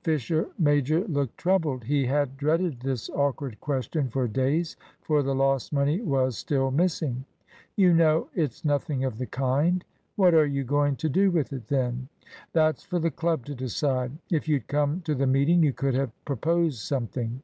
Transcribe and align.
Fisher 0.00 0.48
major 0.58 1.06
looked 1.08 1.36
troubled. 1.36 1.84
He 1.84 2.06
had 2.06 2.38
dreaded 2.38 2.80
this 2.80 3.10
awkward 3.10 3.60
question 3.60 4.08
for 4.08 4.26
days. 4.26 4.78
For 5.02 5.22
the 5.22 5.34
lost 5.34 5.74
money 5.74 6.00
was 6.00 6.38
still 6.38 6.70
missing. 6.70 7.26
"You 7.76 7.92
know 7.92 8.30
it's 8.34 8.64
nothing 8.64 9.04
of 9.04 9.18
the 9.18 9.26
kind." 9.26 9.84
"What 10.16 10.32
are 10.32 10.46
you 10.46 10.64
going 10.64 10.96
to 10.96 11.10
do 11.10 11.30
with 11.30 11.52
it, 11.52 11.66
then?" 11.68 12.08
"That's 12.54 12.82
for 12.82 12.98
the 12.98 13.10
club 13.10 13.44
to 13.44 13.54
decide. 13.54 14.12
If 14.30 14.48
you'd 14.48 14.68
come 14.68 15.02
to 15.02 15.14
the 15.14 15.26
meeting 15.26 15.62
you 15.62 15.74
could 15.74 15.92
have 15.92 16.12
proposed 16.24 16.78
something." 16.78 17.42